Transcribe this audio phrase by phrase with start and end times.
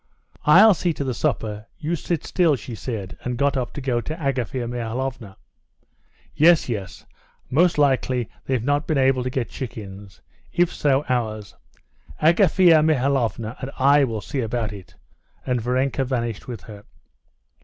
[0.47, 4.01] "I'll see to the supper, you sit still," she said, and got up to go
[4.01, 5.37] to Agafea Mihalovna.
[6.33, 7.05] "Yes, yes,
[7.51, 10.19] most likely they've not been able to get chickens.
[10.51, 11.53] If so, ours...."
[12.19, 14.95] "Agafea Mihalovna and I will see about it,"
[15.45, 16.83] and Varenka vanished with her.